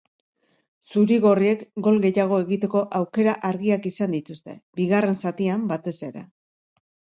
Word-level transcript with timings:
Zuri-gorriek 0.93 1.61
gol 1.87 1.99
gehiago 2.05 2.39
egiteko 2.45 2.81
aukera 3.01 3.37
argiak 3.51 3.87
izan 3.93 4.17
dituzte, 4.19 4.57
bigarren 4.83 5.23
zatian 5.27 5.71
batez 5.77 5.97
ere. 6.11 6.27